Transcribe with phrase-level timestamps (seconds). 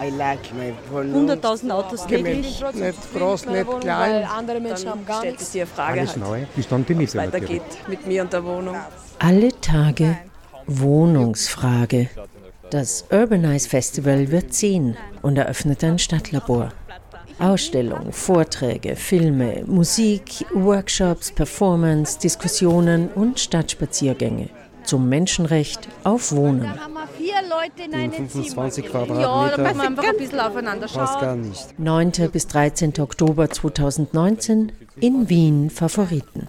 [0.00, 2.62] 100.000 Autos täglich.
[2.74, 4.24] Nicht groß, nicht klein.
[4.24, 7.18] Andere Menschen haben gar stellt sich die Frage, Alles halt, neu, bis dann die Miete
[7.18, 8.76] weitergeht mit mir und der Wohnung.
[9.18, 10.16] Alle Tage
[10.66, 12.08] Wohnungsfrage.
[12.70, 16.72] Das Urbanize Festival wird ziehen und eröffnet ein Stadtlabor.
[17.40, 24.50] Ausstellungen, Vorträge, Filme, Musik, Workshops, Performance, Diskussionen und Stadtspaziergänge
[24.84, 26.70] zum Menschenrecht auf Wohnen.
[27.20, 29.04] Vier Leute in einem 25 Zimmer.
[29.04, 29.20] Quadratmeter.
[29.20, 31.04] Ja, da müssen wir einfach ein bisschen aufeinander schauen.
[31.04, 31.78] Passt gar nicht.
[31.78, 32.12] 9.
[32.32, 32.94] bis 13.
[32.98, 36.48] Oktober 2019 in Wien Favoriten.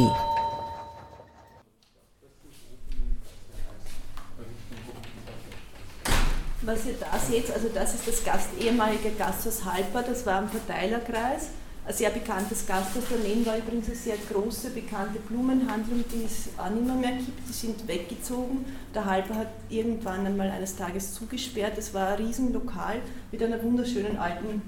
[6.62, 10.48] Was ihr da seht, also das ist das Gast, ehemalige Gasthaus Halper, das war am
[10.48, 11.48] Verteilerkreis.
[11.88, 16.84] Ein sehr bekanntes daneben war übrigens eine sehr große, bekannte Blumenhandlung, die es auch nicht
[16.84, 17.48] mehr, mehr gibt.
[17.48, 18.66] Die sind weggezogen.
[18.94, 21.78] Der Halper hat irgendwann einmal eines Tages zugesperrt.
[21.78, 23.00] Es war ein Riesenlokal
[23.32, 24.60] mit einer wunderschönen alten,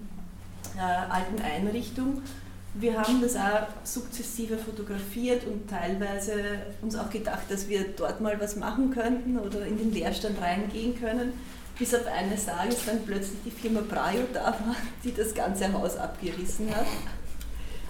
[0.78, 2.22] äh, alten Einrichtung.
[2.72, 6.32] Wir haben das auch sukzessive fotografiert und teilweise
[6.80, 10.98] uns auch gedacht, dass wir dort mal was machen könnten oder in den Leerstand reingehen
[10.98, 11.34] können
[11.80, 15.96] bis auf eines Tages dann plötzlich die Firma Braio da war, die das ganze Haus
[15.96, 16.84] abgerissen hat.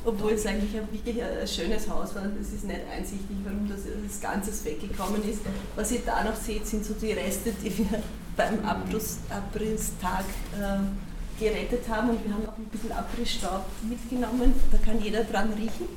[0.05, 3.81] Obwohl es eigentlich ein wirklich ein schönes Haus war es ist nicht einsichtig, warum das,
[3.83, 5.41] das Ganze weggekommen ist.
[5.75, 8.01] Was ihr da noch seht, sind so die Reste, die wir
[8.37, 10.25] beim Abriss, Abrisstag
[10.57, 14.55] äh, gerettet haben und wir haben auch ein bisschen Abrissstaub mitgenommen.
[14.71, 15.89] Da kann jeder dran riechen,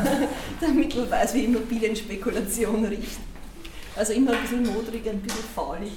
[0.60, 3.20] damit man weiß, wie Immobilienspekulation riecht.
[3.94, 5.92] Also immer ein bisschen modrig, ein bisschen faulig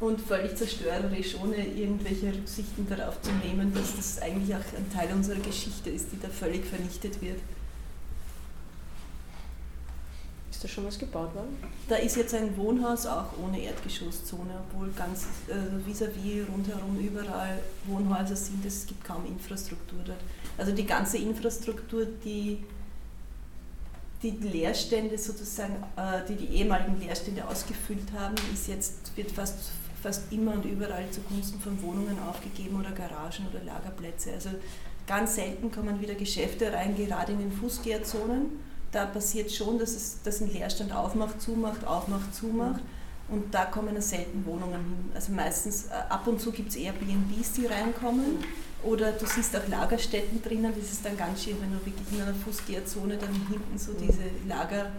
[0.00, 5.12] und völlig zerstörerisch, ohne irgendwelche Rücksichten darauf zu nehmen, dass das eigentlich auch ein Teil
[5.14, 7.38] unserer Geschichte ist, die da völlig vernichtet wird.
[10.50, 11.56] Ist da schon was gebaut worden?
[11.88, 15.54] Da ist jetzt ein Wohnhaus auch ohne Erdgeschosszone, obwohl ganz äh,
[15.86, 18.64] vis-à-vis -vis rundherum überall Wohnhäuser sind.
[18.64, 20.20] Es gibt kaum Infrastruktur dort.
[20.56, 22.58] Also die ganze Infrastruktur, die
[24.22, 29.70] die Leerstände sozusagen, äh, die die ehemaligen Leerstände ausgefüllt haben, ist jetzt, wird fast
[30.02, 34.32] fast immer und überall zugunsten von Wohnungen aufgegeben oder Garagen oder Lagerplätze.
[34.32, 34.50] Also
[35.06, 38.46] ganz selten kommen wieder Geschäfte rein, gerade in den Fußgängerzonen.
[38.92, 42.80] Da passiert schon, dass, es, dass ein Leerstand aufmacht, zumacht, aufmacht, zumacht.
[43.28, 45.10] Und da kommen selten Wohnungen hin.
[45.14, 48.38] Also meistens, äh, ab und zu gibt es Airbnbs, die reinkommen.
[48.82, 50.72] Oder du siehst auch Lagerstätten drinnen.
[50.76, 54.22] Das ist dann ganz schön, wenn du wirklich in einer Fußgängerzone dann hinten so diese
[54.48, 54.90] Lager,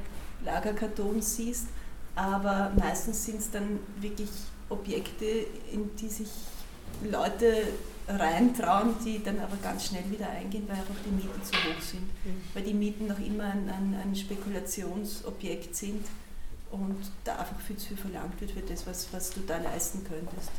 [0.46, 1.68] Lagerkartons siehst.
[2.16, 4.30] Aber meistens sind es dann wirklich
[4.72, 5.26] Objekte,
[5.72, 6.30] in die sich
[7.10, 7.68] Leute
[8.08, 12.04] reintrauen, die dann aber ganz schnell wieder eingehen, weil einfach die Mieten zu hoch sind.
[12.04, 12.42] Mhm.
[12.54, 16.06] Weil die Mieten noch immer ein, ein, ein, Spekulationsobjekt sind
[16.72, 20.04] und da einfach viel zu viel verlangt wird für das, was, was du da leisten
[20.04, 20.52] könntest.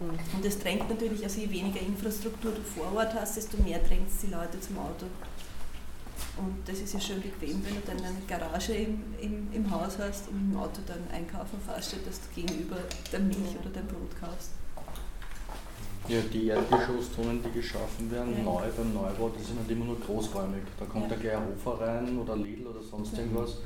[0.00, 0.36] Mhm.
[0.36, 4.08] Und das drängt natürlich, also je weniger Infrastruktur du vor Ort hast, desto mehr drängt
[4.08, 5.06] es die Leute zum Auto.
[6.36, 9.98] Und das ist ja schön bequem, wenn du dann eine Garage im, im, im Haus
[9.98, 12.78] hast und im Auto dann einkaufen fährst, dass du gegenüber
[13.12, 14.52] der Milch oder dein Brot kaufst.
[16.08, 18.42] Ja, die Erdgeschosszonen, die geschaffen werden, ja.
[18.42, 20.62] neu beim Neubau, die sind halt immer nur großräumig.
[20.78, 21.16] Da kommt ja.
[21.16, 23.58] gleich ein Hofer rein oder Lidl oder sonst irgendwas.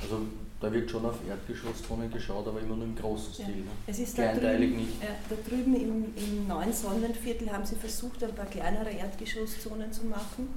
[0.00, 0.20] Also
[0.60, 3.46] da wird schon auf Erdgeschosszonen geschaut, aber immer nur im großen Stil.
[3.46, 3.70] Ne?
[3.86, 5.02] Es ist Kleinteilig drüben, nicht.
[5.02, 10.06] Ja, da drüben im, im neuen Sonnenviertel haben sie versucht, ein paar kleinere Erdgeschosszonen zu
[10.06, 10.48] machen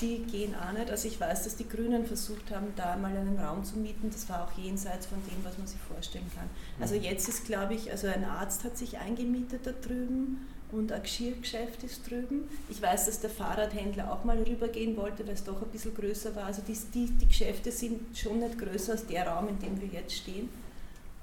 [0.00, 0.90] die gehen auch nicht.
[0.90, 4.10] Also ich weiß, dass die Grünen versucht haben, da mal einen Raum zu mieten.
[4.10, 6.48] Das war auch jenseits von dem, was man sich vorstellen kann.
[6.80, 7.02] Also mhm.
[7.02, 11.84] jetzt ist, glaube ich, also ein Arzt hat sich eingemietet da drüben und ein Geschirrgeschäft
[11.84, 12.48] ist drüben.
[12.68, 16.34] Ich weiß, dass der Fahrradhändler auch mal rübergehen wollte, weil es doch ein bisschen größer
[16.34, 16.46] war.
[16.46, 19.88] Also die, die, die Geschäfte sind schon nicht größer als der Raum, in dem wir
[19.88, 20.48] jetzt stehen,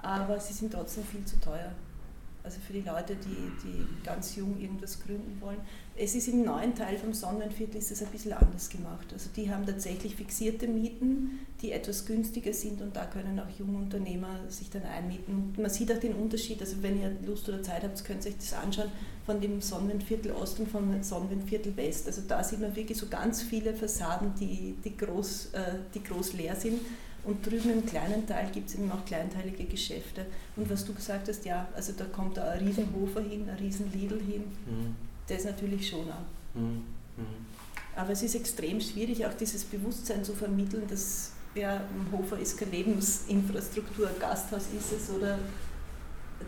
[0.01, 1.71] aber sie sind trotzdem viel zu teuer.
[2.43, 5.59] Also für die Leute, die, die ganz jung irgendwas gründen wollen.
[5.95, 9.07] Es ist im neuen Teil vom Sonnenviertel ist es ein bisschen anders gemacht.
[9.13, 13.77] Also die haben tatsächlich fixierte Mieten, die etwas günstiger sind und da können auch junge
[13.77, 15.53] Unternehmer sich dann einmieten.
[15.57, 18.37] Man sieht auch den Unterschied, also wenn ihr Lust oder Zeit habt, könnt ihr euch
[18.37, 18.91] das anschauen,
[19.25, 22.07] von dem Sonnenviertel Ost und vom Sonnenviertel West.
[22.07, 26.33] Also da sieht man wirklich so ganz viele Fassaden, die, die, groß, äh, die groß
[26.33, 26.81] leer sind.
[27.25, 30.25] Und drüben im kleinen Teil gibt es eben auch kleinteilige Geschäfte.
[30.55, 33.91] Und was du gesagt hast, ja, also da kommt da ein Riesenhofer hin, ein riesen
[33.93, 34.43] Lidl hin.
[34.65, 34.95] Mhm
[35.27, 36.55] das natürlich schon auch.
[36.55, 36.83] Mhm.
[37.17, 37.45] Mhm.
[37.95, 42.57] Aber es ist extrem schwierig, auch dieses Bewusstsein zu vermitteln, dass ja, ein Hofer ist
[42.57, 45.37] keine Lebensinfrastruktur, ein Gasthaus ist es oder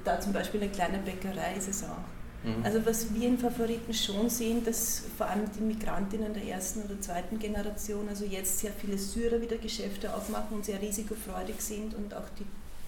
[0.04, 2.04] da zum Beispiel eine kleine Bäckerei ist es auch.
[2.45, 2.63] Mhm.
[2.63, 7.00] Also was wir in Favoriten schon sehen, dass vor allem die Migrantinnen der ersten oder
[7.01, 12.13] zweiten Generation, also jetzt sehr viele Syrer wieder Geschäfte aufmachen und sehr risikofreudig sind und
[12.13, 12.45] auch die,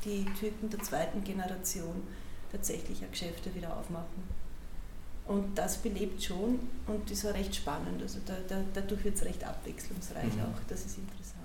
[0.07, 2.03] die Türken der zweiten Generation
[2.51, 4.23] tatsächlich auch Geschäfte wieder aufmachen.
[5.25, 8.01] Und das belebt schon und ist auch recht spannend.
[8.01, 10.41] Also da, da, dadurch wird es recht abwechslungsreich mhm.
[10.43, 10.59] auch.
[10.69, 11.36] Das ist interessant.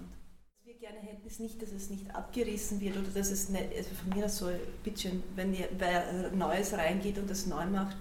[0.82, 4.18] Gerne hätten, ist nicht, dass es nicht abgerissen wird oder dass es nicht, also von
[4.18, 4.50] mir aus so,
[4.82, 7.96] bitteschön, wenn wer Neues reingeht und das neu macht,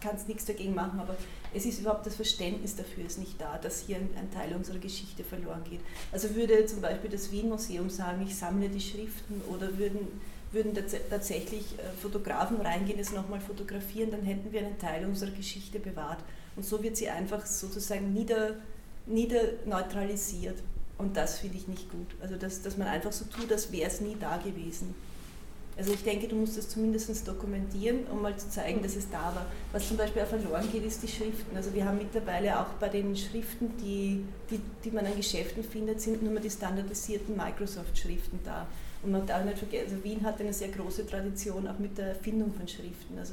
[0.00, 1.16] kann es nichts dagegen machen, aber
[1.54, 4.78] es ist überhaupt das Verständnis dafür ist nicht da, dass hier ein, ein, Teil unserer
[4.78, 5.78] Geschichte verloren geht.
[6.10, 10.08] Also würde zum Beispiel das Wien-Museum sagen, ich sammle die Schriften oder würden
[10.50, 10.76] würden
[11.08, 16.24] tatsächlich äh, Fotografen reingehen, es nochmal fotografieren, dann hätten wir einen Teil unserer Geschichte bewahrt.
[16.56, 18.56] Und so wird sie einfach sozusagen nieder,
[19.06, 20.58] nieder neutralisiert.
[21.02, 22.06] Und das finde ich nicht gut.
[22.20, 24.94] Also, dass, dass man einfach so tut, als wäre es nie da gewesen.
[25.76, 29.34] Also ich denke, du musst das zumindest dokumentieren, um mal zu zeigen, dass es da
[29.34, 29.46] war.
[29.72, 31.56] Was zum Beispiel auch verloren geht, ist die Schriften.
[31.56, 36.00] Also wir haben mittlerweile auch bei den Schriften, die, die, die man an Geschäften findet,
[36.00, 38.66] sind nur mehr die standardisierten Microsoft-Schriften da.
[39.02, 42.08] Und man darf nicht vergessen, also Wien hat eine sehr große Tradition auch mit der
[42.08, 43.18] Erfindung von Schriften.
[43.18, 43.32] Also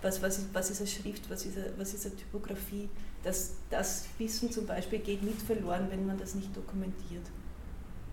[0.00, 2.88] was, was, ist, was ist eine Schrift, was ist eine, was ist eine Typografie?
[3.26, 7.26] Das, das Wissen zum Beispiel geht nicht verloren, wenn man das nicht dokumentiert.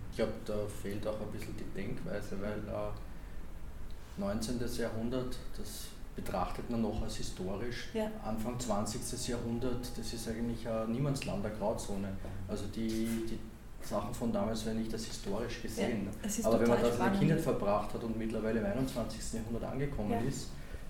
[0.10, 4.60] Ich glaube, da fehlt auch ein bisschen die Denkweise, weil äh, 19.
[4.80, 7.90] Jahrhundert, das betrachtet man noch als historisch.
[7.94, 8.10] Ja.
[8.26, 9.28] Anfang 20.
[9.28, 12.08] Jahrhundert, das ist eigentlich ein Niemandsland, eine Grauzone.
[12.48, 13.40] Also die, die
[13.86, 16.10] Sachen von damals werden nicht als historisch gesehen.
[16.24, 19.34] Ja, Aber wenn man da seine Kindheit verbracht hat und mittlerweile im 21.
[19.34, 20.22] Jahrhundert angekommen ja.
[20.22, 20.48] ist,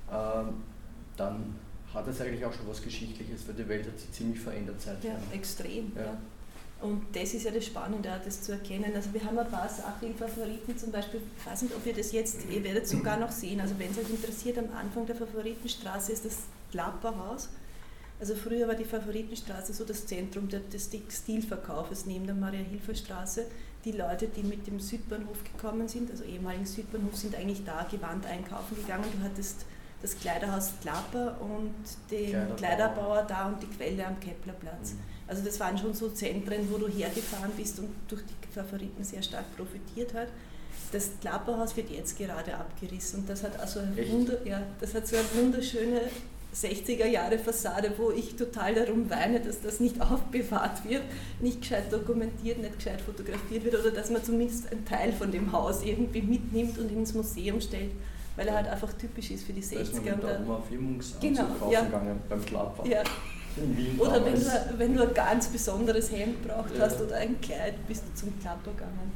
[0.10, 0.50] äh,
[1.18, 1.56] dann
[1.94, 5.12] hat es eigentlich auch schon was Geschichtliches, weil die Welt hat sich ziemlich verändert seitdem.
[5.12, 5.92] Ja, extrem.
[5.96, 6.18] Ja.
[6.82, 8.92] Und das ist ja das Spannende, das zu erkennen.
[8.94, 11.94] Also wir haben ein paar Sachen in Favoriten, zum Beispiel, ich weiß nicht, ob ihr
[11.94, 15.16] das jetzt, ihr werdet sogar noch sehen, also wenn es euch interessiert, am Anfang der
[15.16, 16.40] Favoritenstraße ist das
[16.72, 17.50] Klapperhaus.
[18.20, 23.46] Also früher war die Favoritenstraße so das Zentrum des Textilverkaufes neben der Maria-Hilfer-Straße.
[23.86, 28.26] Die Leute, die mit dem Südbahnhof gekommen sind, also ehemaligen Südbahnhof, sind eigentlich da gewandt
[28.26, 29.06] einkaufen gegangen.
[29.18, 29.66] Du hattest
[30.04, 31.74] das Kleiderhaus Klapper und
[32.12, 34.92] den Kleiderbauer, Kleiderbauer da und die Quelle am Keplerplatz.
[34.92, 35.00] Mhm.
[35.28, 39.24] Also das waren schon so Zentren, wo du hergefahren bist und durch die Favoriten sehr
[39.24, 40.28] stark profitiert hat.
[40.92, 45.08] Das Klapperhaus wird jetzt gerade abgerissen und das hat also ein Wunder, ja, das hat
[45.08, 46.02] so eine wunderschöne
[46.54, 51.02] 60er Jahre Fassade, wo ich total darum weine, dass das nicht aufbewahrt wird,
[51.40, 55.52] nicht gescheit dokumentiert, nicht gescheit fotografiert wird oder dass man zumindest einen Teil von dem
[55.52, 57.92] Haus irgendwie mitnimmt und ins Museum stellt,
[58.36, 59.76] weil er halt einfach typisch ist für die 60er.
[59.76, 61.82] Da ist man mit der Firmungsanzug genau, ja.
[61.82, 62.86] gegangen beim Klapper.
[62.88, 63.04] Ja.
[64.00, 66.86] Oder wenn du, wenn du ein ganz besonderes Hemd braucht ja.
[66.86, 69.12] hast oder ein Kleid, bist du zum Klapper gegangen.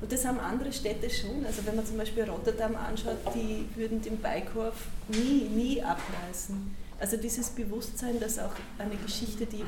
[0.00, 1.44] Und das haben andere Städte schon.
[1.46, 4.74] Also wenn man zum Beispiel Rotterdam anschaut, die würden den Beikorf
[5.08, 6.74] nie, nie abreißen.
[6.98, 9.64] Also dieses Bewusstsein, dass auch eine Geschichte, die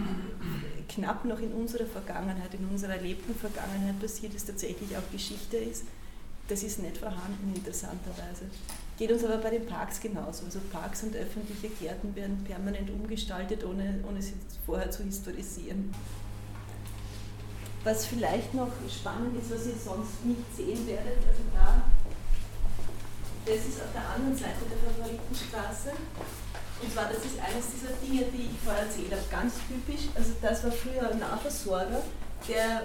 [0.89, 5.85] knapp noch in unserer Vergangenheit, in unserer erlebten Vergangenheit passiert ist, tatsächlich auch Geschichte ist,
[6.49, 8.47] das ist nicht vorhanden, interessanterweise.
[8.97, 10.45] Geht uns aber bei den Parks genauso.
[10.45, 15.93] Also Parks und öffentliche Gärten werden permanent umgestaltet, ohne, ohne sie vorher zu historisieren.
[17.83, 21.83] Was vielleicht noch spannend ist, was ihr sonst nicht sehen werdet, also da,
[23.45, 25.91] das ist auf der anderen Seite der Favoritenstraße.
[26.81, 30.09] Und zwar, das ist eines dieser Dinge, die ich vorher erzählt habe, ganz typisch.
[30.15, 32.03] Also das war früher ein Nahversorger,
[32.49, 32.83] der,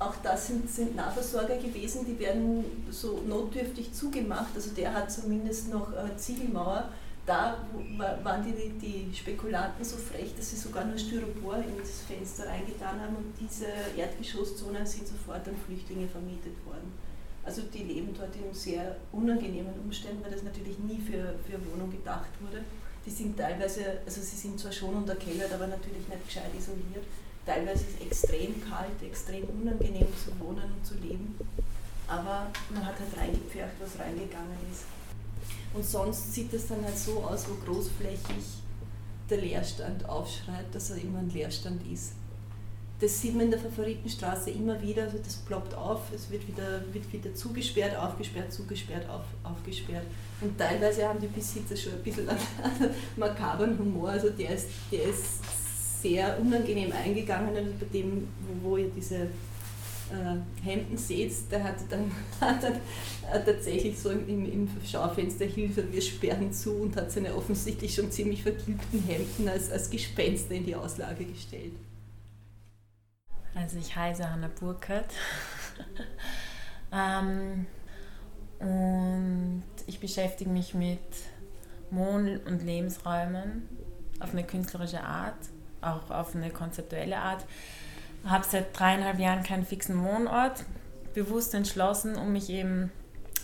[0.00, 4.50] auch das sind, sind Nahversorger gewesen, die werden so notdürftig zugemacht.
[4.54, 6.88] Also der hat zumindest noch äh, Ziegelmauer.
[7.26, 7.58] Da
[8.24, 13.14] waren die, die Spekulanten so frech, dass sie sogar nur Styropor ins Fenster reingetan haben
[13.14, 16.92] und diese Erdgeschosszonen sind sofort an Flüchtlinge vermietet worden.
[17.44, 21.90] Also die leben dort in sehr unangenehmen Umständen, weil das natürlich nie für, für Wohnung
[21.92, 22.64] gedacht wurde
[23.04, 27.04] die sind teilweise, also sie sind zwar schon unterkellert, aber natürlich nicht gescheit isoliert.
[27.46, 31.34] Teilweise ist es extrem kalt, extrem unangenehm zu wohnen und zu leben.
[32.06, 34.84] Aber man hat halt reingepfercht, was reingegangen ist.
[35.72, 38.44] Und sonst sieht es dann halt so aus, wo großflächig
[39.28, 42.12] der Leerstand aufschreit, dass er immer ein Leerstand ist
[43.00, 46.82] das sieht man in der Favoritenstraße immer wieder, also das ploppt auf, es wird wieder,
[46.92, 50.04] wird wieder zugesperrt, aufgesperrt, zugesperrt, auf, aufgesperrt.
[50.42, 52.38] Und teilweise haben die Besitzer schon ein bisschen einen
[53.16, 55.24] makaberen Humor, also der ist, der ist
[56.00, 58.28] sehr unangenehm eingegangen, also bei dem,
[58.62, 59.16] wo, ihr diese
[60.10, 62.74] äh, Hemden seht, der hat dann, hat dann
[63.32, 68.10] äh, tatsächlich so im, im Schaufenster Hilfe, wir sperren zu und hat seine offensichtlich schon
[68.10, 71.72] ziemlich vergilbten Hemden als, als Gespenster in die Auslage gestellt.
[73.54, 75.12] Also ich heiße Hanna Burkhardt
[76.92, 77.66] ähm,
[78.60, 81.00] und ich beschäftige mich mit
[81.90, 83.68] Wohn- und Lebensräumen
[84.20, 85.38] auf eine künstlerische Art,
[85.82, 87.44] auch auf eine konzeptuelle Art.
[88.24, 90.64] Habe seit dreieinhalb Jahren keinen fixen Wohnort,
[91.14, 92.90] bewusst entschlossen, um mich eben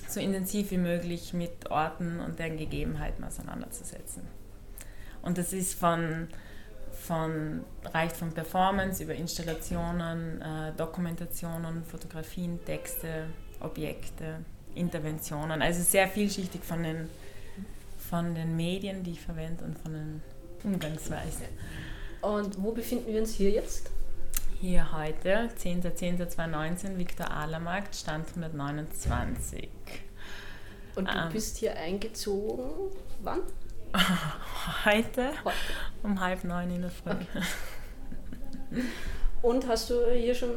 [0.08, 4.22] so intensiv wie möglich mit Orten und deren Gegebenheiten auseinanderzusetzen.
[5.22, 6.28] Und das ist von,
[6.92, 13.26] von reicht von Performance über Installationen, äh, Dokumentationen, Fotografien, Texte,
[13.60, 15.62] Objekte, Interventionen.
[15.62, 17.08] Also sehr vielschichtig von den,
[17.98, 20.22] von den Medien, die ich verwende und von den
[20.62, 21.46] Umgangsweisen.
[22.26, 23.88] Und wo befinden wir uns hier jetzt?
[24.60, 29.68] Hier heute, 10.10.2019, Viktor Ahlermarkt, Stand 129.
[30.96, 32.64] Und du ähm, bist hier eingezogen,
[33.22, 33.42] wann?
[34.84, 35.56] Heute, heute,
[36.02, 37.12] um halb neun in der Früh.
[37.12, 38.82] Okay.
[39.42, 40.50] Und hast du hier schon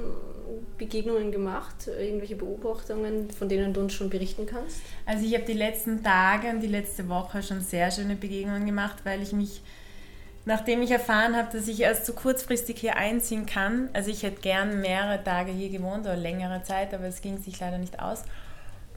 [0.80, 4.82] Begegnungen gemacht, irgendwelche Beobachtungen, von denen du uns schon berichten kannst?
[5.06, 8.98] Also ich habe die letzten Tage und die letzte Woche schon sehr schöne Begegnungen gemacht,
[9.04, 9.62] weil ich mich,
[10.50, 14.42] nachdem ich erfahren habe, dass ich erst so kurzfristig hier einziehen kann, also ich hätte
[14.42, 18.24] gern mehrere Tage hier gewohnt oder längere Zeit, aber es ging sich leider nicht aus.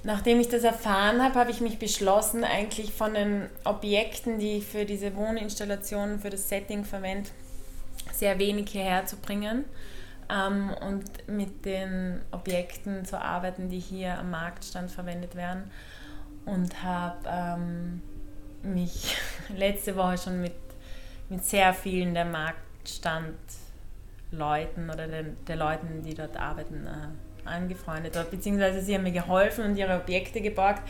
[0.03, 4.67] Nachdem ich das erfahren habe, habe ich mich beschlossen, eigentlich von den Objekten, die ich
[4.67, 7.29] für diese Wohninstallationen, für das Setting verwende,
[8.15, 9.67] sehr wenig hierher zu bringen
[10.31, 15.71] ähm, und mit den Objekten zu arbeiten, die hier am Marktstand verwendet werden.
[16.47, 18.01] Und habe ähm,
[18.63, 19.17] mich
[19.57, 20.55] letzte Woche schon mit,
[21.29, 28.81] mit sehr vielen der Marktstandleuten oder den, der Leuten, die dort arbeiten, äh, angefreundet, beziehungsweise
[28.81, 30.83] sie haben mir geholfen und ihre Objekte geborgt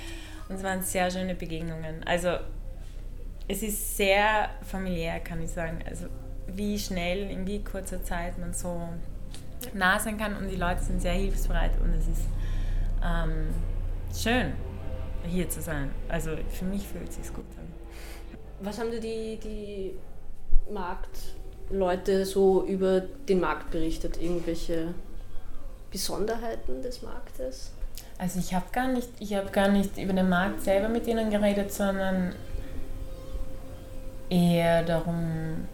[0.49, 2.05] und es waren sehr schöne Begegnungen.
[2.05, 2.37] Also
[3.49, 5.79] es ist sehr familiär, kann ich sagen.
[5.89, 6.07] Also
[6.47, 8.89] wie schnell, in wie kurzer Zeit man so
[9.75, 12.27] nah sein kann und die Leute sind sehr hilfsbereit und es ist
[13.05, 13.49] ähm,
[14.15, 14.53] schön,
[15.27, 15.91] hier zu sein.
[16.09, 17.73] Also für mich fühlt es sich gut an.
[18.61, 19.95] Was haben dir die, die
[20.73, 24.21] Marktleute so über den Markt berichtet?
[24.21, 24.95] Irgendwelche
[25.91, 27.73] Besonderheiten des Marktes?
[28.19, 31.31] Also ich habe gar nicht, ich habe gar nicht über den Markt selber mit ihnen
[31.31, 32.35] geredet, sondern
[34.31, 35.67] eher darum,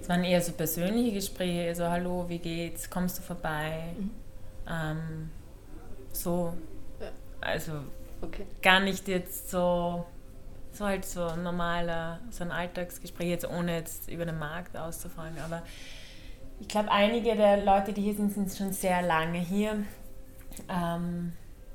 [0.00, 3.94] es waren eher so persönliche Gespräche, so hallo, wie geht's, kommst du vorbei?
[3.98, 4.10] Mhm.
[4.68, 5.30] Ähm,
[6.12, 6.52] so,
[7.40, 7.72] also
[8.20, 8.46] okay.
[8.62, 10.04] gar nicht jetzt so,
[10.74, 15.38] so halt so ein normaler, so ein Alltagsgespräch, jetzt ohne jetzt über den Markt auszufragen,
[15.44, 15.62] aber
[16.60, 19.84] ich glaube, einige der Leute, die hier sind, sind schon sehr lange hier.
[20.68, 21.32] Ähm,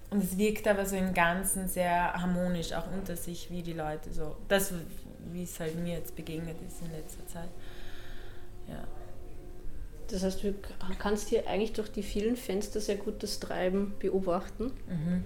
[0.09, 4.11] und es wirkt aber so im Ganzen sehr harmonisch, auch unter sich, wie die Leute
[4.11, 4.73] so, das,
[5.31, 7.49] wie es halt mir jetzt begegnet ist in letzter Zeit.
[8.67, 8.83] Ja.
[10.07, 10.55] Das heißt, du
[10.97, 14.71] kannst hier eigentlich durch die vielen Fenster sehr gut das Treiben beobachten.
[14.87, 15.23] Mhm.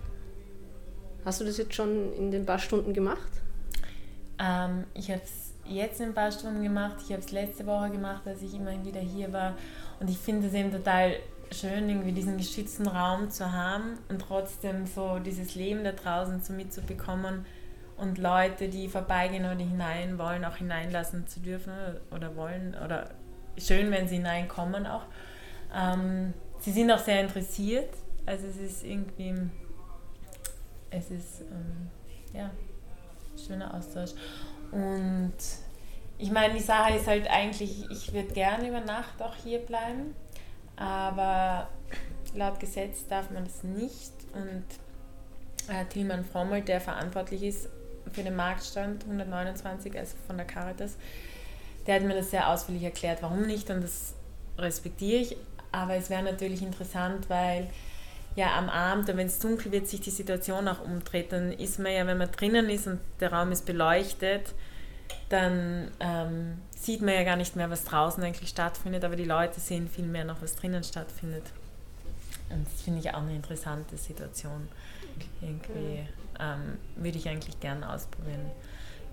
[1.24, 3.32] Hast du das jetzt schon in den paar Stunden gemacht?
[4.40, 6.98] Ähm, ich habe es jetzt in ein paar Stunden gemacht.
[7.06, 9.56] Ich habe es letzte Woche gemacht, als ich immerhin wieder hier war.
[10.00, 11.16] Und ich finde es eben total
[11.52, 16.54] schön, irgendwie diesen geschützten Raum zu haben und trotzdem so dieses Leben da draußen so
[16.54, 17.46] mitzubekommen
[17.98, 21.72] und Leute, die vorbeigehen oder hinein wollen, auch hineinlassen zu dürfen
[22.12, 22.76] oder wollen.
[22.84, 23.12] Oder
[23.58, 25.06] schön, wenn sie hineinkommen auch.
[25.74, 27.90] Ähm, sie sind auch sehr interessiert.
[28.26, 29.36] Also es ist irgendwie,
[30.90, 31.90] es ist, ähm,
[32.34, 32.50] ja,
[33.38, 34.12] schöner Austausch.
[34.72, 35.34] Und
[36.18, 40.16] ich meine, die Sache ist halt eigentlich, ich würde gerne über Nacht auch hier bleiben,
[40.76, 41.68] aber
[42.36, 44.14] laut Gesetz darf man das nicht.
[44.34, 44.64] Und
[45.74, 47.70] äh, Tilman Frommel, der verantwortlich ist
[48.12, 50.96] für den Marktstand 129, also von der Caritas,
[51.86, 54.14] der hat mir das sehr ausführlich erklärt, warum nicht, und das
[54.58, 55.38] respektiere ich.
[55.72, 57.70] Aber es wäre natürlich interessant, weil
[58.36, 61.92] ja am Abend, wenn es dunkel wird, sich die Situation auch umdreht, dann ist man
[61.92, 64.54] ja, wenn man drinnen ist und der Raum ist beleuchtet,
[65.30, 69.60] dann ähm, sieht man ja gar nicht mehr, was draußen eigentlich stattfindet, aber die Leute
[69.60, 71.44] sehen viel mehr noch, was drinnen stattfindet.
[72.50, 74.68] Und das finde ich auch eine interessante Situation.
[75.42, 76.08] Irgendwie
[76.40, 78.52] ähm, würde ich eigentlich gerne ausprobieren.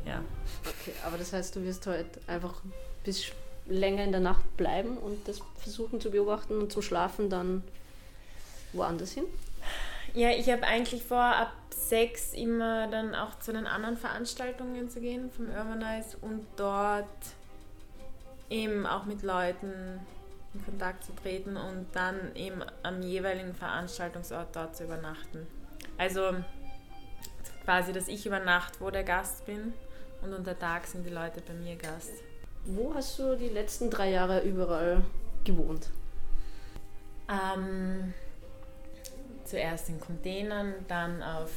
[0.07, 0.23] Ja.
[0.63, 2.63] Okay, aber das heißt, du wirst heute einfach
[3.05, 3.33] bis
[3.67, 7.63] länger in der Nacht bleiben und das versuchen zu beobachten und zum Schlafen dann
[8.73, 9.25] woanders hin?
[10.15, 15.01] Ja, ich habe eigentlich vor, ab sechs immer dann auch zu den anderen Veranstaltungen zu
[15.01, 17.07] gehen vom Urbanize und dort
[18.49, 20.01] eben auch mit Leuten
[20.53, 25.47] in Kontakt zu treten und dann eben am jeweiligen Veranstaltungsort dort zu übernachten.
[25.97, 26.35] Also
[27.65, 29.73] quasi, dass ich über Nacht wo der Gast bin
[30.23, 32.13] und unter Tag sind die Leute bei mir Gast.
[32.65, 35.03] Wo hast du die letzten drei Jahre überall
[35.45, 35.91] gewohnt?
[37.29, 38.13] Ähm,
[39.51, 41.51] zuerst in Containern, dann auf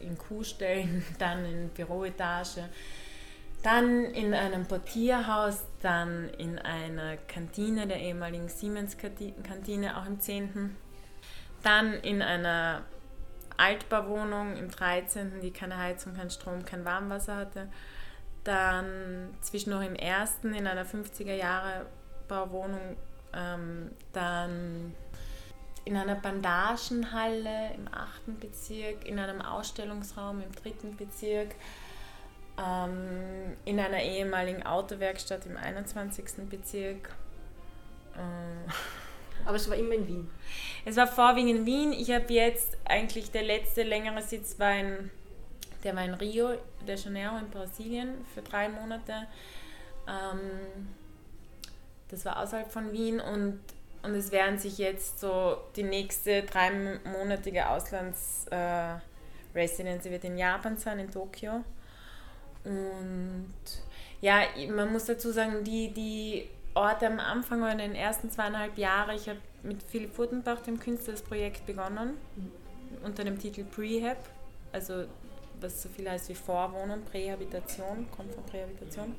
[0.00, 2.68] in Kuhstellen, dann in Büroetage,
[3.62, 10.76] dann in einem Portierhaus, dann in einer Kantine der ehemaligen Siemens-Kantine, auch im 10.
[11.62, 12.82] Dann in einer
[13.56, 17.68] Altbauwohnung im 13., die keine Heizung, kein Strom, kein Warmwasser hatte.
[18.42, 21.86] Dann zwischendurch im ersten in einer 50er Jahre
[22.28, 22.96] Bauwohnung.
[23.32, 24.94] Ähm, dann
[25.84, 28.40] in einer Bandagenhalle im 8.
[28.40, 30.90] Bezirk, in einem Ausstellungsraum im 3.
[30.96, 31.54] Bezirk,
[32.58, 36.48] ähm, in einer ehemaligen Autowerkstatt im 21.
[36.48, 37.10] Bezirk.
[38.14, 38.70] Äh,
[39.44, 40.30] Aber es war immer in Wien.
[40.84, 41.92] Es war vorwiegend in Wien.
[41.92, 45.10] Ich habe jetzt eigentlich der letzte längere Sitz war in,
[45.82, 49.26] der war in Rio de Janeiro in Brasilien für drei Monate.
[50.06, 50.88] Ähm,
[52.08, 53.60] das war außerhalb von Wien und,
[54.04, 60.98] und es werden sich jetzt so die nächste dreimonatige Auslandsresidency äh, wird in Japan sein,
[60.98, 61.64] in Tokio.
[62.64, 63.54] Und
[64.20, 68.76] ja, man muss dazu sagen, die, die Orte am Anfang oder in den ersten zweieinhalb
[68.76, 72.18] Jahren, ich habe mit Philipp Furtenbach, dem Künstler, das Projekt begonnen,
[73.02, 74.18] unter dem Titel Prehab,
[74.72, 75.04] also
[75.60, 79.14] was so viel heißt wie Vorwohnung, Prähabitation, kommt von Prähabitation.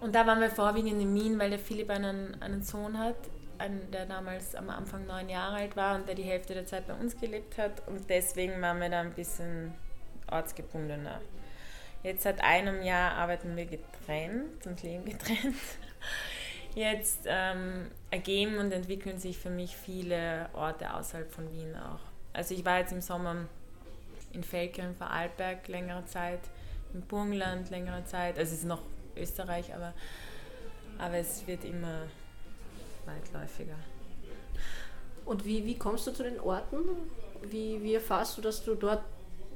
[0.00, 3.16] Und da waren wir vorwiegend in Wien, weil der Philipp einen, einen Sohn hat,
[3.58, 6.86] einen, der damals am Anfang neun Jahre alt war und der die Hälfte der Zeit
[6.86, 7.86] bei uns gelebt hat.
[7.86, 9.74] Und deswegen waren wir da ein bisschen
[10.30, 11.20] ortsgebundener.
[12.02, 15.56] Jetzt seit einem Jahr arbeiten wir getrennt und leben getrennt.
[16.74, 22.00] Jetzt ähm, ergeben und entwickeln sich für mich viele Orte außerhalb von Wien auch.
[22.34, 23.46] Also ich war jetzt im Sommer
[24.32, 26.40] in Feldkirchen vor Arlberg längere Zeit,
[26.92, 28.38] im Burgenland längere Zeit.
[28.38, 28.82] Also es ist noch
[29.16, 29.94] Österreich, aber,
[30.98, 32.02] aber es wird immer
[33.06, 33.76] weitläufiger.
[35.24, 36.78] Und wie, wie kommst du zu den Orten?
[37.42, 39.02] Wie, wie erfährst du, dass du dort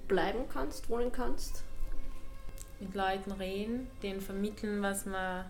[0.09, 1.62] bleiben kannst, wohnen kannst?
[2.80, 5.45] Mit Leuten reden, denen vermitteln, was man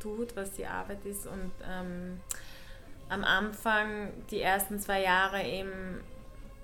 [0.00, 1.26] tut, was die Arbeit ist.
[1.26, 2.20] Und ähm,
[3.08, 6.00] am Anfang, die ersten zwei Jahre eben,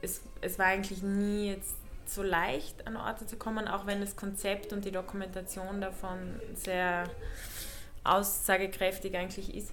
[0.02, 4.16] es, es war eigentlich nie jetzt so leicht an Orte zu kommen, auch wenn das
[4.16, 7.04] Konzept und die Dokumentation davon sehr
[8.04, 9.72] aussagekräftig eigentlich ist.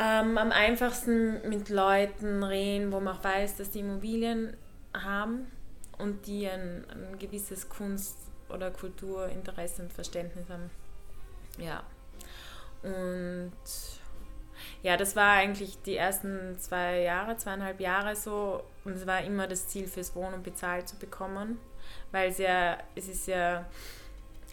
[0.00, 4.56] Ähm, am einfachsten mit Leuten reden, wo man auch weiß, dass die Immobilien
[4.94, 5.50] haben
[5.98, 10.70] und die ein, ein gewisses Kunst- oder Kulturinteresse und Verständnis haben.
[11.58, 11.82] Ja.
[12.82, 13.52] Und
[14.82, 18.62] ja, das war eigentlich die ersten zwei Jahre, zweieinhalb Jahre so.
[18.84, 21.58] Und es war immer das Ziel, fürs Wohnen bezahlt zu bekommen,
[22.12, 23.66] weil es ja, es ist ja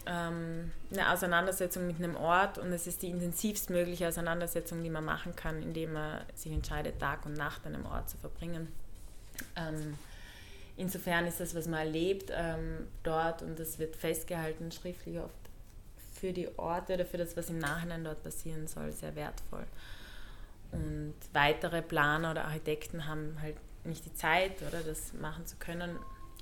[0.06, 5.04] ähm, eine Auseinandersetzung mit einem Ort und es ist die intensivst mögliche Auseinandersetzung, die man
[5.04, 8.72] machen kann, indem man sich entscheidet, Tag und Nacht an einem Ort zu verbringen.
[9.56, 9.98] Ähm,
[10.76, 15.34] insofern ist das, was man erlebt ähm, dort und das wird festgehalten, schriftlich oft
[16.12, 19.66] für die Orte oder für das, was im Nachhinein dort passieren soll, sehr wertvoll.
[20.72, 25.98] Und weitere Planer oder Architekten haben halt nicht die Zeit, oder das machen zu können.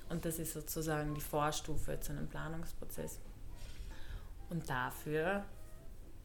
[0.08, 3.18] Und das ist sozusagen die Vorstufe zu einem Planungsprozess.
[4.50, 5.44] Und dafür,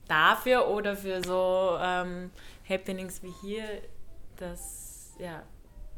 [0.08, 2.32] dafür oder für so ähm,
[2.68, 3.66] Happenings wie hier,
[4.36, 5.44] das ja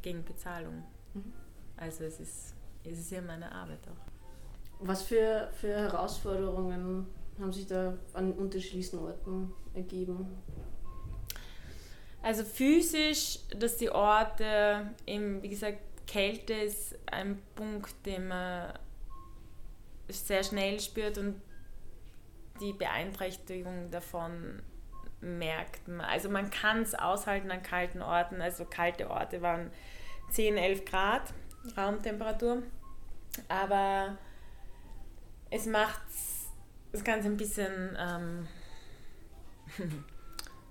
[0.02, 0.84] gegen Bezahlung.
[1.14, 1.34] Mhm.
[1.78, 4.12] Also es ist, es ist ja meine Arbeit auch.
[4.80, 7.08] Was für, für Herausforderungen
[7.40, 10.42] haben sich da an unterschiedlichsten Orten ergeben?
[12.24, 18.74] Also physisch, dass die Orte, eben, wie gesagt, Kälte ist ein Punkt, den man
[20.10, 21.42] sehr schnell spürt und
[22.62, 24.62] die Beeinträchtigung davon
[25.20, 26.02] merkt man.
[26.02, 28.42] Also man kann es aushalten an kalten Orten.
[28.42, 29.72] Also kalte Orte waren
[30.32, 31.34] 10, 11 Grad
[31.76, 32.64] Raumtemperatur.
[33.48, 34.18] Aber
[35.50, 36.02] es macht
[36.92, 38.48] das Ganze ein bisschen ähm,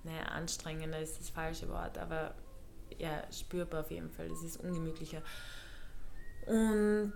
[0.03, 2.33] naja, anstrengender ist das falsche Wort, aber
[2.97, 4.29] ja, spürbar auf jeden Fall.
[4.29, 5.21] Das ist ungemütlicher.
[6.45, 7.13] Und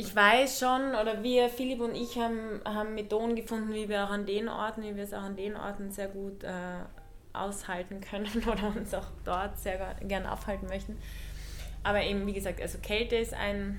[0.00, 4.10] ich weiß schon, oder wir, Philipp und ich, haben, haben Methoden gefunden, wie wir auch
[4.10, 6.50] an den Orten, wie wir es auch an den Orten sehr gut äh,
[7.34, 10.96] aushalten können oder uns auch dort sehr gern aufhalten möchten.
[11.82, 13.78] Aber eben, wie gesagt, also Kälte ist ein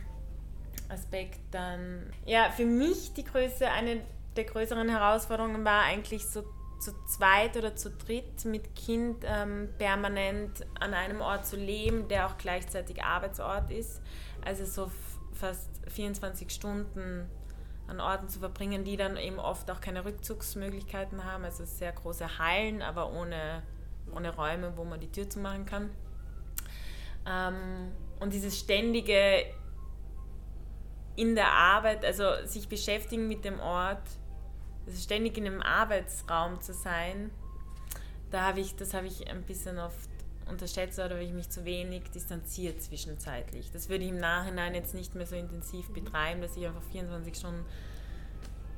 [0.90, 1.40] Aspekt.
[1.50, 4.02] Dann, ja, für mich die Größe, eine
[4.36, 6.44] der größeren Herausforderungen war eigentlich so
[6.80, 12.28] zu zweit oder zu dritt mit Kind ähm, permanent an einem Ort zu leben, der
[12.28, 14.02] auch gleichzeitig Arbeitsort ist.
[14.44, 14.92] Also so
[15.42, 17.28] fast 24 Stunden
[17.88, 21.44] an Orten zu verbringen, die dann eben oft auch keine Rückzugsmöglichkeiten haben.
[21.44, 23.64] Also sehr große Hallen, aber ohne,
[24.16, 25.90] ohne Räume, wo man die Tür zumachen kann.
[27.28, 29.46] Ähm, und dieses ständige
[31.16, 34.08] in der Arbeit, also sich beschäftigen mit dem Ort,
[34.86, 37.32] also ständig in einem Arbeitsraum zu sein,
[38.30, 40.10] da habe ich, das habe ich ein bisschen oft
[40.52, 43.72] unterschätzt oder habe ich mich zu wenig distanziert zwischenzeitlich.
[43.72, 47.36] Das würde ich im Nachhinein jetzt nicht mehr so intensiv betreiben, dass ich einfach 24
[47.36, 47.66] Stunden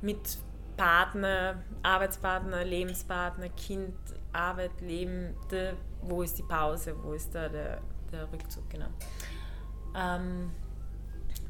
[0.00, 0.38] mit
[0.76, 3.94] Partner, Arbeitspartner, Lebenspartner, Kind,
[4.32, 5.34] Arbeit, Leben,
[6.02, 8.88] wo ist die Pause, wo ist da der, der Rückzug, genau.
[9.96, 10.50] Ähm,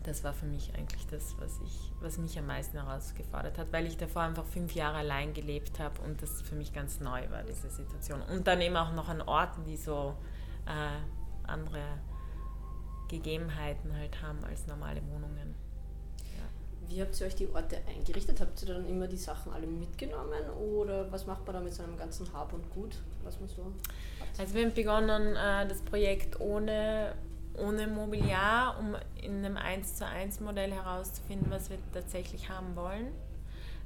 [0.05, 3.87] das war für mich eigentlich das, was, ich, was mich am meisten herausgefordert hat, weil
[3.87, 7.43] ich davor einfach fünf Jahre allein gelebt habe und das für mich ganz neu war,
[7.43, 8.23] diese Situation.
[8.23, 10.15] Und dann eben auch noch an Orten, die so
[10.67, 11.83] äh, andere
[13.09, 15.55] Gegebenheiten halt haben als normale Wohnungen.
[16.89, 18.41] Wie habt ihr euch die Orte eingerichtet?
[18.41, 21.97] Habt ihr dann immer die Sachen alle mitgenommen oder was macht man da mit seinem
[21.97, 24.39] ganzen Hab und Gut, was man so hat?
[24.39, 27.15] Also wir haben begonnen, äh, das Projekt ohne
[27.59, 33.09] ohne Mobiliar, um in einem 1 zu 1 Modell herauszufinden, was wir tatsächlich haben wollen.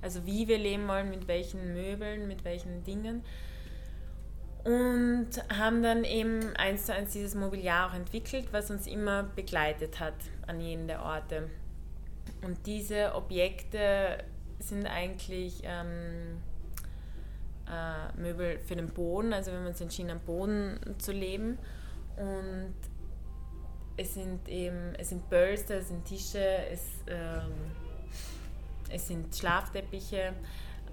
[0.01, 3.25] Also wie wir leben wollen, mit welchen Möbeln, mit welchen Dingen.
[4.65, 9.99] Und haben dann eben eins zu eins dieses Mobiliar auch entwickelt, was uns immer begleitet
[10.01, 10.15] hat
[10.47, 11.49] an jenen der Orte.
[12.43, 14.25] Und diese Objekte
[14.59, 16.39] sind eigentlich ähm,
[17.67, 21.59] äh, Möbel für den Boden, also wenn wir uns entschieden am Boden zu leben.
[22.17, 22.75] Und
[23.99, 26.39] es sind eben, es sind Bölster, es sind Tische,
[26.71, 27.53] es, ähm,
[28.91, 30.33] es sind Schlafteppiche.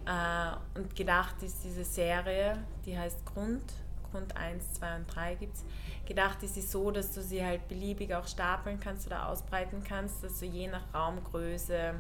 [0.06, 3.64] Äh, und gedacht ist diese Serie, die heißt Grund,
[4.12, 5.64] Grund 1, 2 und 3 gibt es.
[6.08, 10.24] Gedacht ist sie so, dass du sie halt beliebig auch stapeln kannst oder ausbreiten kannst,
[10.24, 11.94] dass du je nach Raumgröße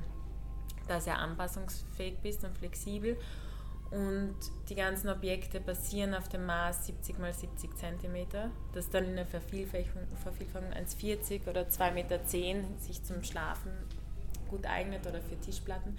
[0.88, 3.18] da sehr anpassungsfähig bist und flexibel.
[3.92, 4.36] Und
[4.68, 8.28] die ganzen Objekte basieren auf dem Maß 70 x 70 cm,
[8.74, 12.20] das dann in der Vervielfachung, Vervielfachung 1,40 oder 2,10 Meter
[12.80, 13.72] sich zum Schlafen
[14.50, 15.98] gut eignet oder für Tischplatten.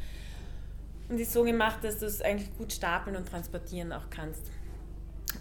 [1.09, 4.51] Und ist so gemacht, dass du es eigentlich gut stapeln und transportieren auch kannst.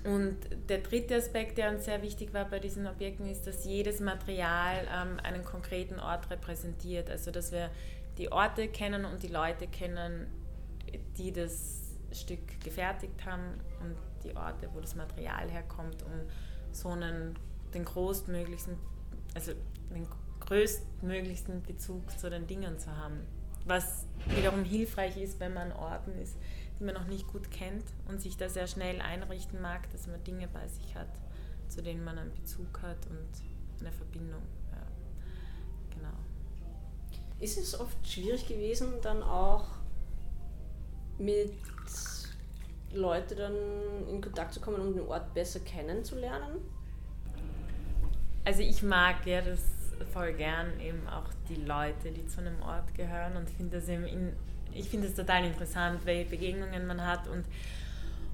[0.03, 0.37] Und
[0.69, 4.87] der dritte Aspekt, der uns sehr wichtig war bei diesen Objekten, ist, dass jedes Material
[4.93, 7.09] ähm, einen konkreten Ort repräsentiert.
[7.09, 7.71] Also dass wir
[8.17, 10.27] die Orte kennen und die Leute kennen,
[11.17, 11.84] die das
[12.15, 16.11] Stück gefertigt haben und die Orte, wo das Material herkommt, um
[16.71, 17.35] so einen,
[17.73, 18.77] den größtmöglichsten,
[19.33, 19.53] also
[19.93, 20.07] den
[20.41, 23.21] größtmöglichsten Bezug zu den Dingen zu haben.
[23.65, 26.37] Was wiederum hilfreich ist, wenn man an Orten ist,
[26.79, 30.23] die man noch nicht gut kennt und sich da sehr schnell einrichten mag, dass man
[30.23, 31.09] Dinge bei sich hat,
[31.67, 34.43] zu denen man einen Bezug hat und eine Verbindung.
[34.71, 36.13] Ja, genau.
[37.39, 39.65] Ist es oft schwierig gewesen, dann auch
[41.17, 41.53] mit
[42.93, 43.53] Leute dann
[44.09, 46.59] in Kontakt zu kommen, um den Ort besser kennenzulernen?
[48.43, 49.59] Also ich mag ja das
[50.13, 54.05] voll gern eben auch die Leute, die zu einem Ort gehören und finde das eben
[54.05, 54.33] in,
[54.73, 57.45] ich finde es total interessant, welche Begegnungen man hat und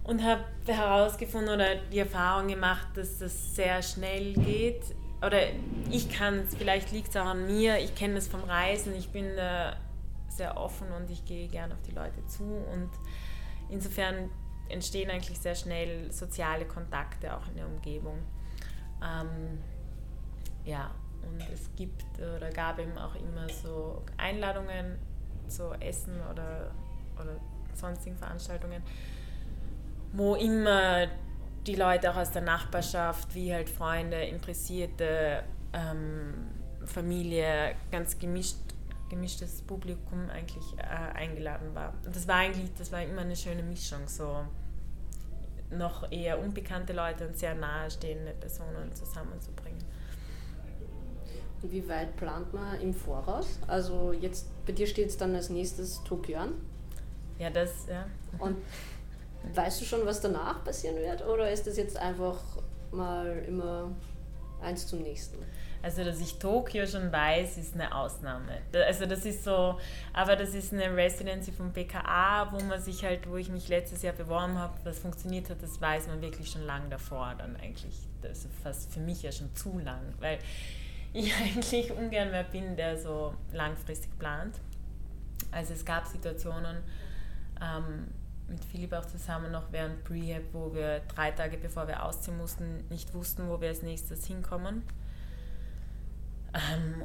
[0.04, 4.82] und habe herausgefunden oder die Erfahrung gemacht, dass das sehr schnell geht.
[5.26, 5.44] Oder
[5.92, 9.10] ich kann es, vielleicht liegt es auch an mir, ich kenne das vom Reisen, ich
[9.10, 9.76] bin da
[10.32, 12.90] sehr offen und ich gehe gern auf die Leute zu und
[13.70, 14.30] insofern
[14.70, 18.18] entstehen eigentlich sehr schnell soziale Kontakte auch in der Umgebung.
[19.04, 19.60] Ähm,
[20.66, 20.92] ja,
[21.24, 24.98] und es gibt oder gab eben auch immer so Einladungen
[25.48, 26.72] zu Essen oder,
[27.16, 27.36] oder
[27.74, 28.82] sonstigen Veranstaltungen,
[30.14, 31.08] wo immer
[31.68, 36.48] die Leute auch aus der Nachbarschaft, wie halt Freunde, Interessierte, ähm,
[36.86, 38.58] Familie, ganz gemischt
[39.12, 41.94] gemischtes Publikum eigentlich äh, eingeladen war.
[42.06, 44.46] Und das war eigentlich, das war immer eine schöne Mischung, so
[45.70, 49.84] noch eher unbekannte Leute und sehr nahestehende Personen zusammenzubringen.
[51.62, 53.60] Und wie weit plant man im Voraus?
[53.68, 56.54] Also jetzt bei dir steht es dann als nächstes Tokio an.
[57.38, 58.06] Ja, das, ja.
[58.40, 58.58] Und
[59.54, 61.26] weißt du schon, was danach passieren wird?
[61.28, 62.42] Oder ist das jetzt einfach
[62.92, 63.92] mal immer
[64.62, 65.38] eins zum nächsten?
[65.84, 68.60] Also, dass ich Tokio schon weiß, ist eine Ausnahme.
[68.74, 69.80] Also, das ist so,
[70.14, 74.04] aber das ist eine Residency vom BKA, wo man sich halt, wo ich mich letztes
[74.04, 77.96] Jahr beworben habe, was funktioniert hat, das weiß man wirklich schon lange davor dann eigentlich.
[78.22, 80.38] Das fast für mich ja schon zu lang, weil
[81.14, 84.56] ich eigentlich ungern mehr bin, der so langfristig plant.
[85.52, 86.78] Also, es gab Situationen,
[87.60, 88.08] ähm,
[88.48, 92.86] mit Philipp auch zusammen noch während Prehab, wo wir drei Tage bevor wir ausziehen mussten,
[92.90, 94.84] nicht wussten, wo wir als nächstes hinkommen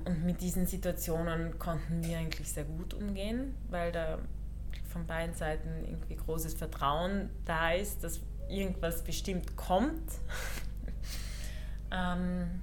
[0.04, 4.18] und mit diesen Situationen konnten wir eigentlich sehr gut umgehen, weil da
[4.88, 10.10] von beiden Seiten irgendwie großes Vertrauen da ist, dass irgendwas bestimmt kommt.
[11.92, 12.60] ähm,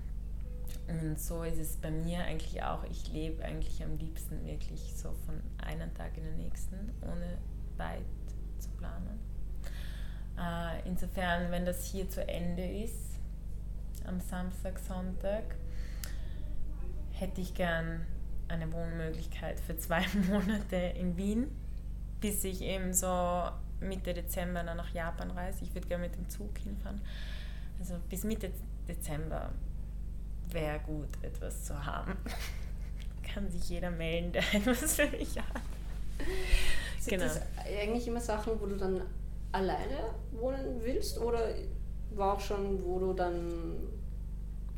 [0.87, 2.83] Und so ist es bei mir eigentlich auch.
[2.85, 7.37] Ich lebe eigentlich am liebsten wirklich so von einem Tag in den nächsten, ohne
[7.77, 8.03] weit
[8.59, 9.19] zu planen.
[10.37, 13.19] Äh, insofern, wenn das hier zu Ende ist,
[14.05, 15.55] am Samstag, Sonntag,
[17.23, 18.05] hätte ich gern
[18.49, 21.47] eine Wohnmöglichkeit für zwei Monate in Wien,
[22.19, 25.63] bis ich eben so Mitte Dezember dann nach Japan reise.
[25.63, 27.01] Ich würde gerne mit dem Zug hinfahren.
[27.79, 28.51] Also bis Mitte
[28.87, 29.51] Dezember
[30.49, 32.17] wäre gut, etwas zu haben.
[33.33, 35.61] Kann sich jeder melden, der etwas für mich hat.
[36.99, 37.23] Sind genau.
[37.23, 39.01] das eigentlich immer Sachen, wo du dann
[39.51, 41.39] alleine wohnen willst oder
[42.11, 43.77] war auch schon, wo du dann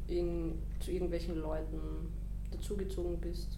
[0.08, 2.15] in, zu irgendwelchen Leuten
[2.66, 3.58] dazugezogen bist,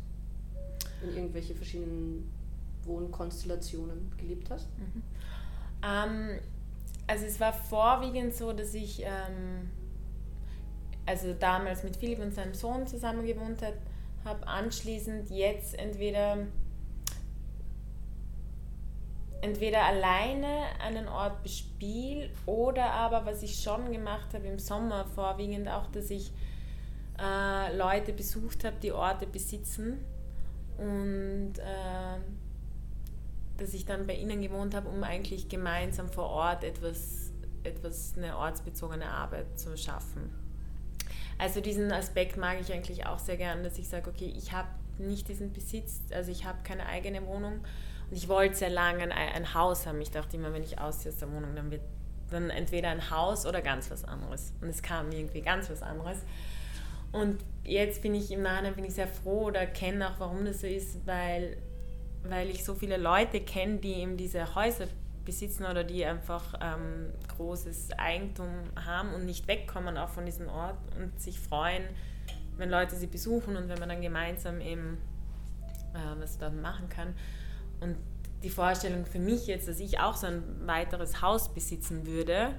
[1.02, 2.30] in irgendwelche verschiedenen
[2.84, 4.68] Wohnkonstellationen gelebt hast?
[4.78, 5.04] Mhm.
[5.84, 6.40] Ähm,
[7.08, 9.70] also es war vorwiegend so, dass ich ähm,
[11.06, 16.40] also damals mit Philipp und seinem Sohn zusammen gewohnt habe, anschließend jetzt entweder
[19.40, 25.70] entweder alleine einen Ort bespiele oder aber, was ich schon gemacht habe im Sommer vorwiegend
[25.70, 26.32] auch, dass ich
[27.20, 30.00] äh, Leute besucht habe, die Orte besitzen
[30.78, 32.20] und äh,
[33.58, 37.32] dass ich dann bei ihnen gewohnt habe, um eigentlich gemeinsam vor Ort etwas,
[37.64, 40.30] etwas eine ortsbezogene Arbeit zu schaffen.
[41.40, 44.68] Also diesen Aspekt mag ich eigentlich auch sehr gern, dass ich sage, okay, ich habe
[44.98, 47.60] nicht diesen Besitz, also ich habe keine eigene Wohnung
[48.10, 50.02] und ich wollte sehr lange ein, ein Haus haben.
[50.02, 51.82] Ich dachte immer, wenn ich ausziehe aus der Wohnung, dann wird
[52.30, 54.54] dann entweder ein Haus oder ganz was anderes.
[54.62, 56.20] Und es kam irgendwie ganz was anderes.
[57.12, 60.62] Und jetzt bin ich im Nachhinein bin ich sehr froh oder kenne auch, warum das
[60.62, 61.58] so ist, weil,
[62.24, 64.88] weil ich so viele Leute kenne, die eben diese Häuser
[65.26, 68.50] besitzen oder die einfach ähm, großes Eigentum
[68.86, 71.84] haben und nicht wegkommen auch von diesem Ort und sich freuen,
[72.58, 74.98] wenn Leute sie besuchen und wenn man dann gemeinsam eben
[75.94, 77.14] äh, was dann machen kann.
[77.82, 77.98] Und
[78.44, 82.54] die Vorstellung für mich jetzt, dass ich auch so ein weiteres Haus besitzen würde,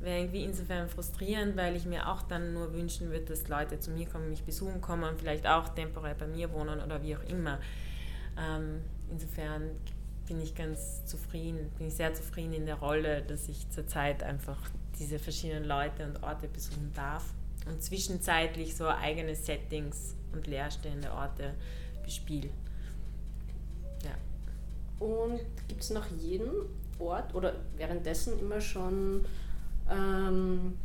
[0.00, 3.90] wäre irgendwie insofern frustrierend, weil ich mir auch dann nur wünschen würde, dass Leute zu
[3.90, 7.58] mir kommen, mich besuchen kommen vielleicht auch temporär bei mir wohnen oder wie auch immer.
[8.38, 8.80] Ähm,
[9.10, 9.70] insofern
[10.26, 14.58] bin ich ganz zufrieden, bin ich sehr zufrieden in der Rolle, dass ich zurzeit einfach
[14.98, 17.24] diese verschiedenen Leute und Orte besuchen darf
[17.66, 21.54] und zwischenzeitlich so eigene Settings und leerstehende Orte
[22.04, 22.50] bespiele.
[24.04, 25.04] Ja.
[25.04, 26.50] Und gibt es nach jedem
[26.98, 29.24] Ort oder währenddessen immer schon
[29.90, 30.76] ähm,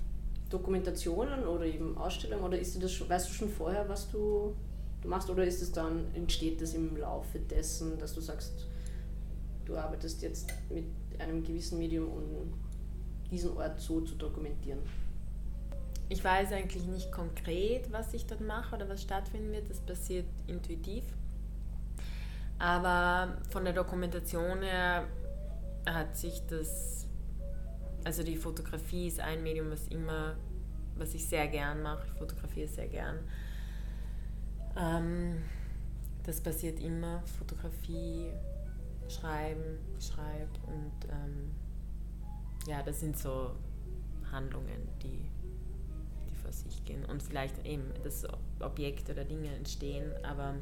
[0.49, 4.55] Dokumentationen oder eben Ausstellungen oder ist das, weißt du schon vorher, was du,
[5.01, 8.67] du machst oder ist es dann, entsteht das im Laufe dessen, dass du sagst,
[9.65, 10.85] du arbeitest jetzt mit
[11.19, 12.53] einem gewissen Medium, um
[13.31, 14.79] diesen Ort so zu dokumentieren?
[16.09, 19.69] Ich weiß eigentlich nicht konkret, was ich dort mache oder was stattfinden wird.
[19.69, 21.03] Das passiert intuitiv.
[22.59, 25.07] Aber von der Dokumentation her
[25.85, 27.07] hat sich das,
[28.05, 30.35] also die Fotografie ist ein Medium, was immer,
[30.97, 32.05] was ich sehr gern mache.
[32.07, 33.19] Ich fotografiere sehr gern.
[34.77, 35.41] Ähm,
[36.23, 37.21] das passiert immer.
[37.37, 38.31] Fotografie,
[39.07, 41.51] schreiben, schreibe und ähm,
[42.67, 43.51] ja, das sind so
[44.31, 45.29] Handlungen, die,
[46.29, 48.25] die vor sich gehen und vielleicht eben das
[48.59, 50.55] Objekt oder Dinge entstehen, aber,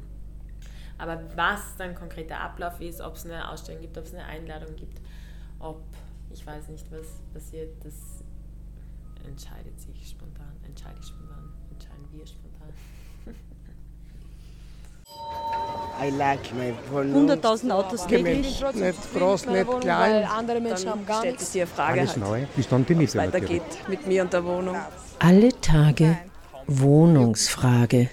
[0.98, 4.74] aber was dann konkreter Ablauf ist, ob es eine Ausstellung gibt, ob es eine Einladung
[4.76, 5.00] gibt,
[5.58, 5.82] ob
[6.52, 7.94] weiß nicht, was passiert, das
[9.26, 12.72] entscheidet sich spontan, entscheide ich spontan, entscheiden wir spontan.
[16.00, 18.62] 100.000 Autos täglich.
[18.74, 20.24] Nicht groß, nicht klein.
[20.24, 21.52] Andere Menschen haben gar stellt nichts.
[21.52, 22.44] die Frage Alles halt, neu.
[22.56, 24.76] Wie stand die was weitergeht mit mir und der Wohnung.
[25.20, 26.18] Alle Tage
[26.66, 28.10] Wohnungsfrage.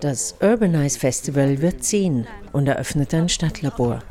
[0.00, 4.02] Das Urbanize Festival wird ziehen und eröffnet ein Stadtlabor.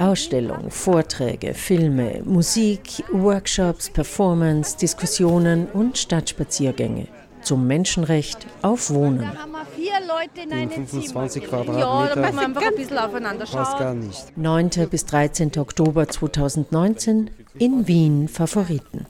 [0.00, 7.06] Ausstellung, Vorträge, Filme, Musik, Workshops, Performance, Diskussionen und Stadtspaziergänge
[7.42, 9.20] zum Menschenrecht auf Wohnen.
[9.20, 11.64] Da haben wir vier Leute in einem 25 Zimmer.
[11.64, 11.78] Quadratmeter.
[11.78, 13.78] Ja, da müssen wir einfach ein bisschen aufeinander Passt schauen.
[13.78, 14.36] gar nicht.
[14.36, 14.70] 9.
[14.90, 15.52] bis 13.
[15.58, 19.06] Oktober 2019 in Wien Favoriten.